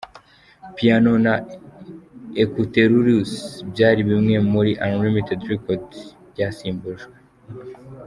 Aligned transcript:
Piano 0.75 1.11
na 1.25 1.33
Ecouterurs 2.43 3.31
byari 3.71 3.99
byibwe 4.07 4.37
muri 4.51 4.71
Unlimited 4.85 5.39
Record 5.51 5.85
byasimbujwe. 6.31 7.15